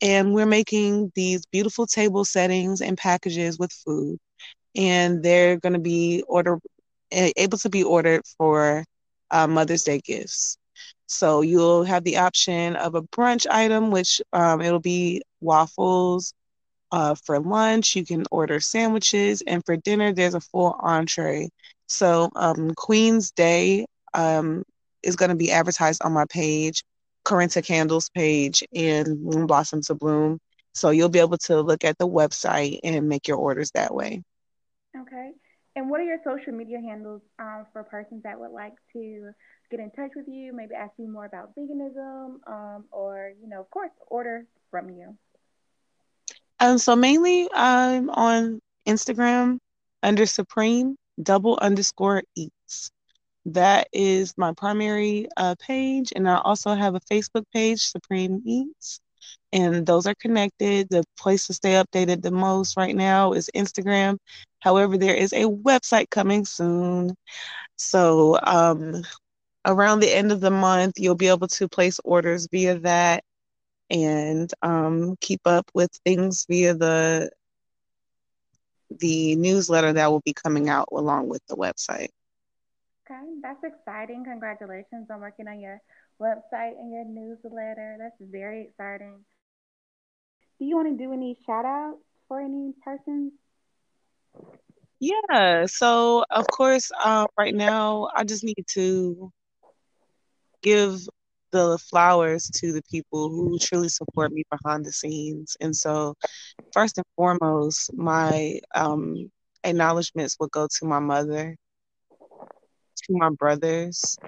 And 0.00 0.34
we're 0.34 0.46
making 0.46 1.12
these 1.14 1.44
beautiful 1.46 1.86
table 1.86 2.24
settings 2.24 2.80
and 2.80 2.96
packages 2.96 3.58
with 3.58 3.72
food 3.72 4.18
and 4.78 5.24
they're 5.24 5.56
going 5.58 5.72
to 5.72 5.80
be 5.80 6.22
order 6.28 6.58
able 7.10 7.58
to 7.58 7.68
be 7.68 7.82
ordered 7.82 8.22
for 8.38 8.84
uh, 9.30 9.46
Mother's 9.46 9.82
Day 9.82 10.00
gifts. 10.02 10.56
So 11.06 11.40
you'll 11.40 11.84
have 11.84 12.04
the 12.04 12.18
option 12.18 12.76
of 12.76 12.94
a 12.94 13.02
brunch 13.02 13.46
item, 13.50 13.90
which 13.90 14.22
um, 14.32 14.60
it'll 14.60 14.78
be 14.78 15.22
waffles. 15.40 16.32
Uh, 16.92 17.14
for 17.14 17.38
lunch, 17.40 17.96
you 17.96 18.04
can 18.04 18.24
order 18.30 18.60
sandwiches, 18.60 19.42
and 19.46 19.62
for 19.66 19.76
dinner, 19.76 20.12
there's 20.12 20.34
a 20.34 20.40
full 20.40 20.76
entree. 20.80 21.48
So 21.86 22.30
um, 22.36 22.72
Queen's 22.76 23.30
Day 23.32 23.86
um, 24.14 24.62
is 25.02 25.16
going 25.16 25.30
to 25.30 25.34
be 25.34 25.50
advertised 25.50 26.02
on 26.02 26.12
my 26.12 26.24
page, 26.30 26.84
Carenta 27.24 27.64
Candles 27.64 28.10
page, 28.10 28.62
and 28.74 29.22
Moon 29.22 29.46
Blossom 29.46 29.82
to 29.82 29.94
Bloom. 29.94 30.38
So 30.72 30.90
you'll 30.90 31.08
be 31.08 31.18
able 31.18 31.38
to 31.38 31.60
look 31.60 31.84
at 31.84 31.98
the 31.98 32.08
website 32.08 32.78
and 32.84 33.08
make 33.08 33.28
your 33.28 33.38
orders 33.38 33.70
that 33.72 33.94
way. 33.94 34.22
Okay. 35.00 35.32
And 35.76 35.88
what 35.90 36.00
are 36.00 36.04
your 36.04 36.18
social 36.24 36.52
media 36.52 36.80
handles 36.80 37.22
um, 37.38 37.66
for 37.72 37.84
persons 37.84 38.22
that 38.24 38.38
would 38.38 38.50
like 38.50 38.74
to 38.94 39.30
get 39.70 39.80
in 39.80 39.90
touch 39.92 40.10
with 40.16 40.26
you, 40.26 40.52
maybe 40.54 40.74
ask 40.74 40.92
you 40.98 41.10
more 41.10 41.26
about 41.26 41.54
veganism, 41.54 42.38
um, 42.46 42.84
or, 42.90 43.32
you 43.40 43.48
know, 43.48 43.60
of 43.60 43.70
course, 43.70 43.90
order 44.08 44.44
from 44.70 44.90
you? 44.90 45.16
Um, 46.60 46.78
so 46.78 46.96
mainly 46.96 47.48
I'm 47.52 48.10
on 48.10 48.60
Instagram 48.86 49.58
under 50.02 50.26
Supreme 50.26 50.96
double 51.22 51.58
underscore 51.60 52.22
eats. 52.34 52.90
That 53.46 53.88
is 53.92 54.34
my 54.36 54.52
primary 54.52 55.28
uh, 55.36 55.54
page. 55.60 56.12
And 56.14 56.28
I 56.28 56.38
also 56.38 56.74
have 56.74 56.94
a 56.94 57.00
Facebook 57.00 57.44
page, 57.52 57.82
Supreme 57.82 58.42
Eats 58.44 59.00
and 59.52 59.86
those 59.86 60.06
are 60.06 60.14
connected. 60.14 60.88
The 60.90 61.04
place 61.18 61.46
to 61.46 61.54
stay 61.54 61.72
updated 61.72 62.22
the 62.22 62.30
most 62.30 62.76
right 62.76 62.94
now 62.94 63.32
is 63.32 63.50
Instagram. 63.54 64.18
However, 64.60 64.96
there 64.98 65.14
is 65.14 65.32
a 65.32 65.44
website 65.44 66.10
coming 66.10 66.44
soon. 66.44 67.14
So, 67.76 68.38
um, 68.42 69.02
around 69.64 70.00
the 70.00 70.12
end 70.14 70.32
of 70.32 70.40
the 70.40 70.50
month, 70.50 70.94
you'll 70.98 71.14
be 71.14 71.28
able 71.28 71.48
to 71.48 71.68
place 71.68 72.00
orders 72.04 72.48
via 72.50 72.78
that 72.80 73.24
and 73.90 74.52
um, 74.62 75.16
keep 75.20 75.40
up 75.46 75.70
with 75.74 75.90
things 76.04 76.46
via 76.48 76.74
the 76.74 77.30
the 79.00 79.34
newsletter 79.36 79.92
that 79.92 80.10
will 80.10 80.20
be 80.24 80.32
coming 80.34 80.68
out 80.68 80.88
along 80.92 81.28
with 81.28 81.42
the 81.48 81.56
website. 81.56 82.08
Okay, 83.06 83.22
that's 83.42 83.62
exciting. 83.64 84.24
Congratulations 84.24 85.10
on 85.10 85.20
working 85.20 85.48
on 85.48 85.60
your 85.60 85.80
website 86.20 86.78
and 86.78 86.92
your 86.92 87.04
newsletter. 87.04 87.96
That's 87.98 88.16
very 88.20 88.62
exciting. 88.68 89.24
Do 90.58 90.64
you 90.66 90.76
want 90.76 90.88
to 90.88 91.04
do 91.04 91.12
any 91.12 91.34
shout 91.34 91.64
outs 91.64 92.04
for 92.28 92.40
any 92.40 92.74
persons? 92.84 93.32
Yeah, 95.00 95.66
so 95.66 96.24
of 96.30 96.46
course, 96.50 96.90
uh, 97.04 97.26
right 97.38 97.54
now 97.54 98.08
I 98.14 98.24
just 98.24 98.44
need 98.44 98.64
to 98.70 99.30
give 100.62 100.98
the 101.52 101.78
flowers 101.78 102.50
to 102.54 102.72
the 102.72 102.82
people 102.90 103.28
who 103.30 103.58
truly 103.58 103.88
support 103.88 104.32
me 104.32 104.42
behind 104.50 104.84
the 104.84 104.92
scenes. 104.92 105.56
And 105.60 105.74
so, 105.74 106.14
first 106.72 106.98
and 106.98 107.06
foremost, 107.16 107.92
my 107.94 108.60
um, 108.74 109.30
acknowledgments 109.64 110.36
will 110.38 110.48
go 110.48 110.66
to 110.78 110.86
my 110.86 110.98
mother, 111.00 111.56
to 112.96 113.12
my 113.16 113.30
brothers, 113.30 114.18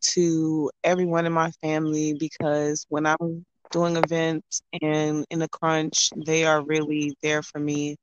to 0.00 0.70
everyone 0.84 1.26
in 1.26 1.32
my 1.32 1.50
family, 1.62 2.14
because 2.18 2.86
when 2.88 3.06
I'm 3.06 3.44
doing 3.70 3.96
events 3.96 4.62
and 4.82 5.24
in 5.30 5.42
a 5.42 5.48
crunch, 5.48 6.10
they 6.16 6.44
are 6.44 6.62
really 6.62 7.14
there 7.22 7.42
for 7.42 7.58
me 7.58 7.96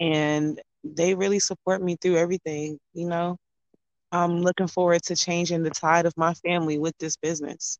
and 0.00 0.60
they 0.84 1.14
really 1.14 1.40
support 1.40 1.82
me 1.82 1.96
through 2.00 2.16
everything, 2.16 2.78
you 2.94 3.08
know. 3.08 3.36
I'm 4.12 4.40
looking 4.42 4.68
forward 4.68 5.02
to 5.04 5.16
changing 5.16 5.62
the 5.62 5.70
tide 5.70 6.06
of 6.06 6.16
my 6.16 6.34
family 6.34 6.78
with 6.78 6.94
this 6.98 7.16
business. 7.16 7.78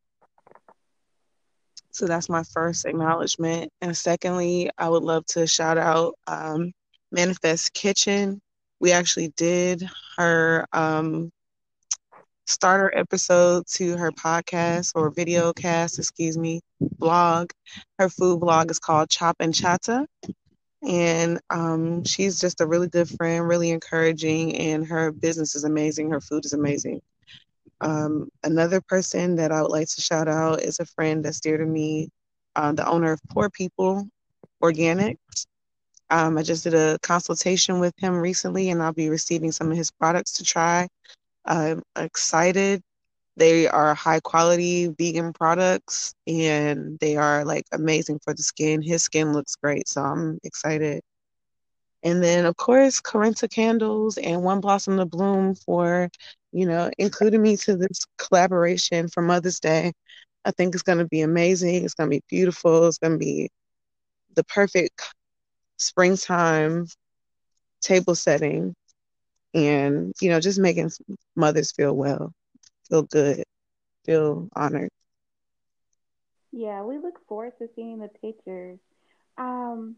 So 1.93 2.07
that's 2.07 2.29
my 2.29 2.43
first 2.43 2.85
acknowledgement. 2.85 3.71
And 3.81 3.97
secondly, 3.97 4.71
I 4.77 4.89
would 4.89 5.03
love 5.03 5.25
to 5.29 5.47
shout 5.47 5.79
out 5.79 6.15
um, 6.27 6.73
Manifest 7.13 7.73
Kitchen. 7.73 8.41
We 8.81 8.93
actually 8.93 9.33
did 9.37 9.89
her 10.19 10.67
um, 10.73 11.31
starter 12.47 12.97
episode 12.97 13.67
to 13.67 13.97
her 13.97 14.13
podcast 14.13 14.93
or 14.95 15.11
video 15.11 15.53
cast, 15.53 15.99
excuse 15.99 16.39
me, 16.39 16.61
blog. 16.81 17.51
Her 17.99 18.09
food 18.09 18.41
blog 18.41 18.71
is 18.71 18.79
called 18.79 19.11
Chop 19.11 19.37
and 19.41 19.55
Chatta. 19.55 20.07
And 20.87 21.41
um, 21.51 22.05
she's 22.05 22.41
just 22.41 22.61
a 22.61 22.67
really 22.67 22.89
good 22.89 23.09
friend, 23.09 23.49
really 23.49 23.71
encouraging, 23.71 24.57
and 24.57 24.87
her 24.87 25.11
business 25.11 25.57
is 25.57 25.65
amazing. 25.65 26.11
Her 26.11 26.21
food 26.21 26.45
is 26.45 26.53
amazing. 26.53 27.01
Um, 27.81 28.29
another 28.45 28.81
person 28.81 29.37
that 29.37 29.53
I 29.53 29.63
would 29.63 29.71
like 29.71 29.89
to 29.89 30.01
shout 30.01 30.29
out 30.29 30.63
is 30.63 30.79
a 30.79 30.87
friend 30.87 31.25
that's 31.25 31.41
dear 31.41 31.59
to 31.59 31.67
me, 31.67 32.09
uh, 32.55 32.73
the 32.73 32.87
owner 32.87 33.13
of 33.13 33.21
Poor 33.31 33.51
People 33.51 34.09
Organics. 34.63 35.47
Um, 36.09 36.39
I 36.39 36.43
just 36.43 36.63
did 36.63 36.75
a 36.75 36.99
consultation 37.03 37.81
with 37.81 37.93
him 37.99 38.15
recently, 38.15 38.71
and 38.71 38.81
I'll 38.81 38.93
be 38.93 39.11
receiving 39.11 39.51
some 39.51 39.73
of 39.73 39.77
his 39.77 39.91
products 39.91 40.33
to 40.35 40.45
try. 40.45 40.87
I'm 41.47 41.83
excited. 41.97 42.83
They 43.37 43.69
are 43.69 43.95
high 43.95 44.21
quality 44.21 44.89
vegan 44.89 45.33
products, 45.33 46.15
and 46.27 46.99
they 47.01 47.17
are 47.17 47.45
like 47.45 47.67
amazing 47.73 48.21
for 48.25 48.35
the 48.35 48.43
skin. 48.43 48.83
His 48.83 49.03
skin 49.05 49.33
looks 49.33 49.57
great, 49.57 49.89
so 49.89 50.03
I'm 50.03 50.39
excited. 50.45 51.03
And 52.03 52.23
then, 52.23 52.47
of 52.47 52.57
course, 52.57 53.01
Carenta 53.01 53.51
Candles 53.51 54.19
and 54.19 54.43
One 54.43 54.61
Blossom 54.61 54.97
to 54.99 55.07
Bloom 55.07 55.55
for, 55.55 56.09
you 56.53 56.67
know, 56.67 56.91
including 56.99 57.43
me 57.43 57.57
to 57.59 57.77
this 57.77 58.07
collaboration 58.19 59.09
for 59.09 59.23
Mother's 59.23 59.61
Day. 59.61 59.93
I 60.45 60.53
think 60.53 60.75
it's 60.75 60.83
going 60.85 60.99
to 60.99 61.07
be 61.07 61.23
amazing. 61.23 61.85
It's 61.85 61.95
going 61.95 62.09
to 62.11 62.17
be 62.17 62.23
beautiful. 62.29 62.87
It's 62.87 62.99
going 62.99 63.15
to 63.15 63.19
be 63.19 63.51
the 64.35 64.45
perfect 64.45 65.03
springtime 65.79 66.87
table 67.81 68.15
setting 68.15 68.75
and, 69.57 70.13
you 70.21 70.31
know, 70.31 70.41
just 70.41 70.61
making 70.61 70.91
mothers 71.37 71.73
feel 71.73 71.95
well, 71.97 72.33
feel 72.89 73.03
good, 73.03 73.45
feel 74.05 74.49
honored. 74.55 74.91
Yeah, 76.53 76.83
we 76.83 76.99
look 76.99 77.21
forward 77.29 77.53
to 77.59 77.69
seeing 77.77 77.99
the 77.99 78.09
pictures. 78.09 78.79
Um, 79.39 79.97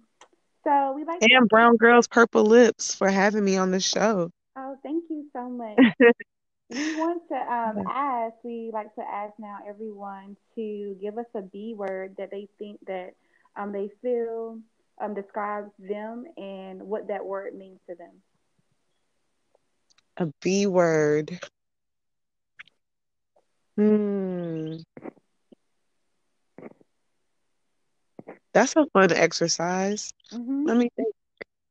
so 0.65 0.93
we 0.95 1.05
like 1.05 1.21
to. 1.21 1.27
And 1.35 1.49
Brown 1.49 1.77
Girls 1.77 2.09
Purple 2.09 2.45
Lips 2.45 2.95
for 2.95 3.09
having 3.09 3.45
me 3.45 3.57
on 3.57 3.71
the 3.71 3.81
show. 3.81 4.31
Oh, 4.57 4.77
thank 4.83 5.05
you 5.11 5.27
so 5.33 5.49
much. 5.49 5.79
We 6.71 6.95
want 6.97 7.23
to 7.29 7.37
um, 7.37 7.87
ask, 7.89 8.35
we 8.45 8.71
like 8.73 8.95
to 8.97 9.03
ask 9.03 9.33
now 9.39 9.59
everyone 9.67 10.37
to 10.55 10.97
give 11.01 11.17
us 11.17 11.27
a 11.35 11.43
B 11.43 11.75
word 11.77 12.17
that 12.19 12.31
they 12.31 12.49
think 12.59 12.79
that 12.87 13.15
um, 13.57 13.73
they 13.73 13.91
feel 14.03 14.59
um, 15.01 15.15
describes 15.15 15.71
them 15.79 16.25
and 16.37 16.83
what 16.83 17.09
that 17.09 17.25
word 17.25 17.55
means 17.55 17.81
to 17.89 17.95
them. 17.95 18.13
A 20.19 20.27
B 20.43 20.67
word. 20.67 21.41
Hmm. 23.77 24.77
That's 28.53 28.77
a 28.77 28.87
fun 28.93 29.13
exercise. 29.13 30.13
Mm-hmm. 30.33 30.67
Let 30.67 30.77
me 30.77 30.91
think. 30.97 31.15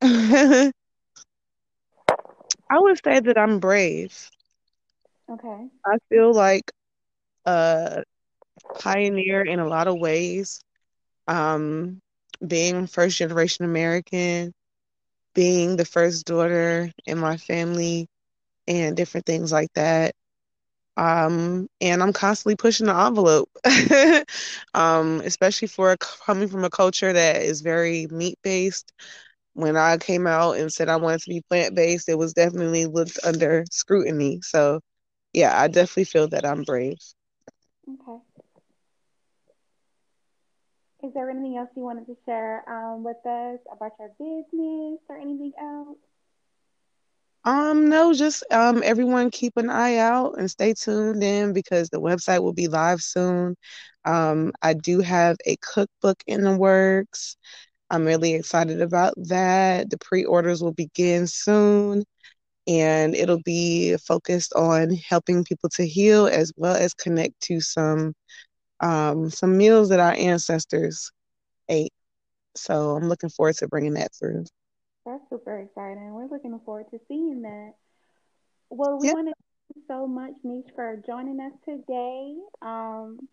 I 2.70 2.78
would 2.78 2.98
say 3.04 3.20
that 3.20 3.38
I'm 3.38 3.60
brave. 3.60 4.30
Okay. 5.30 5.68
I 5.84 5.98
feel 6.08 6.32
like 6.32 6.70
a 7.46 8.02
pioneer 8.78 9.42
in 9.42 9.60
a 9.60 9.66
lot 9.68 9.88
of 9.88 9.98
ways. 9.98 10.60
Um, 11.26 12.00
being 12.46 12.86
first 12.86 13.18
generation 13.18 13.64
American, 13.64 14.52
being 15.34 15.76
the 15.76 15.84
first 15.84 16.26
daughter 16.26 16.90
in 17.06 17.18
my 17.18 17.36
family, 17.36 18.06
and 18.68 18.96
different 18.96 19.26
things 19.26 19.52
like 19.52 19.72
that. 19.74 20.14
Um, 20.96 21.68
and 21.80 22.02
I'm 22.02 22.12
constantly 22.12 22.56
pushing 22.56 22.86
the 22.86 22.96
envelope, 22.96 23.50
um, 24.74 25.20
especially 25.24 25.68
for 25.68 25.96
coming 25.98 26.48
from 26.48 26.64
a 26.64 26.70
culture 26.70 27.12
that 27.12 27.42
is 27.42 27.62
very 27.62 28.08
meat 28.10 28.38
based. 28.42 28.92
When 29.54 29.76
I 29.76 29.98
came 29.98 30.26
out 30.26 30.58
and 30.58 30.72
said 30.72 30.88
I 30.88 30.96
wanted 30.96 31.20
to 31.22 31.30
be 31.30 31.42
plant 31.48 31.74
based, 31.74 32.08
it 32.08 32.18
was 32.18 32.34
definitely 32.34 32.86
looked 32.86 33.18
under 33.24 33.64
scrutiny. 33.70 34.40
So, 34.42 34.80
yeah, 35.32 35.60
I 35.60 35.68
definitely 35.68 36.04
feel 36.04 36.28
that 36.28 36.46
I'm 36.46 36.64
brave. 36.64 36.98
Okay. 37.88 38.20
Is 41.04 41.12
there 41.14 41.30
anything 41.30 41.56
else 41.56 41.70
you 41.76 41.82
wanted 41.82 42.06
to 42.06 42.16
share 42.24 42.68
um, 42.68 43.04
with 43.04 43.24
us 43.26 43.60
about 43.72 43.92
your 43.98 44.10
business 44.18 45.00
or 45.08 45.16
anything 45.16 45.52
else? 45.58 45.98
Um, 47.44 47.88
no, 47.88 48.12
just 48.14 48.44
um 48.52 48.82
everyone 48.84 49.30
keep 49.30 49.56
an 49.56 49.70
eye 49.70 49.96
out 49.96 50.38
and 50.38 50.50
stay 50.50 50.74
tuned 50.74 51.22
in 51.22 51.52
because 51.52 51.88
the 51.88 52.00
website 52.00 52.42
will 52.42 52.52
be 52.52 52.68
live 52.68 53.00
soon. 53.02 53.56
Um, 54.04 54.52
I 54.62 54.74
do 54.74 55.00
have 55.00 55.36
a 55.46 55.56
cookbook 55.56 56.22
in 56.26 56.42
the 56.44 56.56
works. 56.56 57.36
I'm 57.90 58.04
really 58.06 58.34
excited 58.34 58.82
about 58.82 59.14
that. 59.28 59.90
The 59.90 59.98
pre-orders 59.98 60.62
will 60.62 60.72
begin 60.74 61.26
soon 61.26 62.04
and 62.68 63.14
it'll 63.16 63.42
be 63.44 63.96
focused 63.98 64.52
on 64.54 64.90
helping 65.08 65.44
people 65.44 65.70
to 65.70 65.86
heal 65.86 66.26
as 66.26 66.52
well 66.56 66.76
as 66.76 66.94
connect 66.94 67.40
to 67.42 67.60
some 67.60 68.14
um, 68.80 69.30
some 69.30 69.56
meals 69.58 69.88
that 69.90 70.00
our 70.00 70.12
ancestors 70.14 71.10
ate. 71.68 71.92
So 72.56 72.96
I'm 72.96 73.08
looking 73.08 73.30
forward 73.30 73.56
to 73.58 73.68
bringing 73.68 73.94
that 73.94 74.12
through. 74.18 74.44
That's 75.08 75.28
super 75.30 75.58
exciting. 75.60 76.14
We're 76.14 76.26
looking 76.28 76.58
forward 76.64 76.90
to 76.90 77.00
seeing 77.08 77.42
that. 77.42 77.74
Well, 78.70 78.98
we 78.98 79.08
Yeah, 79.08 79.12
want 79.12 79.28
to 79.28 79.34
thank 79.34 79.76
you 79.76 79.82
so 79.88 80.06
much, 80.06 80.34
Niche, 80.44 80.72
for 80.74 80.96
joining 81.06 81.40
us 81.40 81.52
today. 81.64 82.36
Um, 82.62 83.28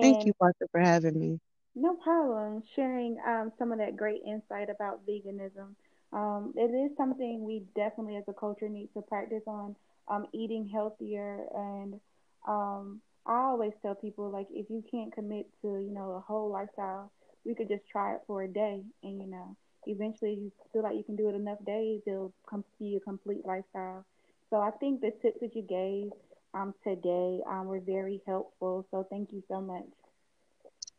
thank 0.00 0.24
you, 0.24 0.32
Parker, 0.34 0.66
for 0.72 0.80
having 0.80 1.18
me. 1.18 1.38
no 1.74 1.94
problem 1.96 2.62
sharing 2.74 3.16
um, 3.26 3.52
some 3.58 3.72
of 3.72 3.78
that 3.78 3.96
great 3.96 4.22
insight 4.26 4.68
about 4.70 5.06
veganism. 5.06 5.74
Um, 6.12 6.52
it 6.56 6.70
is 6.72 6.96
something 6.96 7.44
we 7.44 7.64
definitely, 7.74 8.16
as 8.16 8.24
a 8.28 8.32
culture, 8.32 8.68
need 8.68 8.88
to 8.94 9.02
practice 9.02 9.42
on 9.46 9.76
um, 10.08 10.26
eating 10.32 10.68
healthier. 10.68 11.46
And 11.54 12.00
um, 12.46 13.00
I 13.26 13.36
always 13.36 13.72
tell 13.82 13.94
people, 13.94 14.30
like, 14.30 14.46
if 14.50 14.68
you 14.70 14.82
can't 14.90 15.12
commit 15.12 15.46
to, 15.62 15.68
you 15.68 15.92
know, 15.92 16.12
a 16.12 16.20
whole 16.20 16.50
lifestyle, 16.50 17.10
we 17.44 17.54
could 17.54 17.68
just 17.68 17.88
try 17.90 18.14
it 18.14 18.22
for 18.26 18.42
a 18.42 18.48
day, 18.48 18.82
and 19.02 19.20
you 19.20 19.26
know, 19.28 19.56
eventually, 19.86 20.34
you 20.34 20.52
feel 20.72 20.82
like 20.82 20.96
you 20.96 21.04
can 21.04 21.16
do 21.16 21.28
it 21.28 21.34
enough 21.34 21.64
days, 21.64 22.00
it'll 22.06 22.32
come 22.48 22.64
be 22.78 22.96
a 22.96 23.00
complete 23.00 23.44
lifestyle. 23.46 24.04
So 24.50 24.56
I 24.60 24.70
think 24.70 25.00
the 25.00 25.10
tips 25.22 25.40
that 25.40 25.54
you 25.54 25.62
gave 25.62 26.10
um, 26.54 26.74
today 26.84 27.40
um, 27.48 27.66
were 27.66 27.80
very 27.80 28.20
helpful. 28.26 28.86
So 28.90 29.04
thank 29.10 29.32
you 29.32 29.42
so 29.48 29.60
much. 29.60 29.84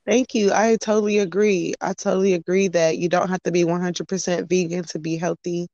Thank 0.05 0.33
you. 0.35 0.51
I 0.53 0.75
totally 0.77 1.19
agree. 1.19 1.73
I 1.81 1.93
totally 1.93 2.33
agree 2.33 2.67
that 2.69 2.97
you 2.97 3.09
don't 3.09 3.29
have 3.29 3.41
to 3.43 3.51
be 3.51 3.63
100% 3.63 4.49
vegan 4.49 4.83
to 4.85 4.99
be 4.99 5.17
healthy. 5.17 5.67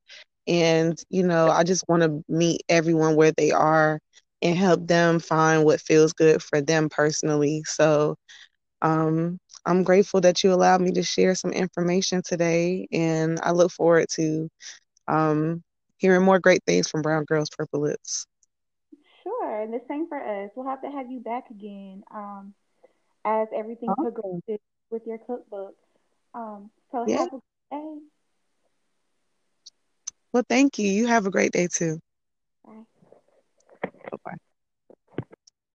And, 0.46 0.98
you 1.10 1.22
know, 1.24 1.48
I 1.48 1.64
just 1.64 1.84
want 1.88 2.02
to 2.02 2.22
meet 2.28 2.62
everyone 2.68 3.16
where 3.16 3.32
they 3.32 3.50
are 3.50 3.98
and 4.42 4.56
help 4.56 4.86
them 4.86 5.18
find 5.20 5.64
what 5.64 5.80
feels 5.80 6.12
good 6.12 6.42
for 6.42 6.60
them 6.60 6.88
personally. 6.88 7.62
So, 7.66 8.16
um, 8.82 9.38
I'm 9.66 9.82
grateful 9.84 10.20
that 10.22 10.42
you 10.42 10.52
allowed 10.52 10.80
me 10.80 10.92
to 10.92 11.02
share 11.02 11.34
some 11.34 11.52
information 11.52 12.22
today. 12.24 12.86
And 12.92 13.38
I 13.42 13.52
look 13.52 13.70
forward 13.72 14.06
to 14.16 14.48
um, 15.08 15.62
hearing 15.98 16.22
more 16.24 16.38
great 16.38 16.62
things 16.66 16.88
from 16.88 17.02
Brown 17.02 17.24
Girls 17.24 17.48
Purple 17.56 17.80
Lips. 17.80 18.26
Sure, 19.22 19.60
and 19.62 19.72
the 19.72 19.80
same 19.88 20.08
for 20.08 20.18
us. 20.22 20.50
We'll 20.54 20.66
have 20.66 20.82
to 20.82 20.90
have 20.90 21.10
you 21.10 21.20
back 21.20 21.50
again 21.50 22.02
um, 22.14 22.54
as 23.24 23.48
everything 23.54 23.94
Awesome. 23.96 23.96
progresses 23.96 24.60
with 24.90 25.06
your 25.06 25.18
cookbook. 25.18 25.74
Um, 26.34 26.70
so 26.90 27.04
Yeah. 27.04 27.16
have 27.16 27.28
a 27.28 27.36
good 27.36 27.42
day. 27.70 27.98
Well, 30.32 30.44
thank 30.48 30.78
you. 30.78 30.88
You 30.90 31.06
have 31.06 31.26
a 31.26 31.30
great 31.30 31.52
day 31.52 31.68
too. 31.68 32.00